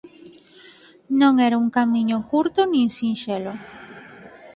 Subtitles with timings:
[1.19, 3.53] Non era un camiño curto nin sinxelo.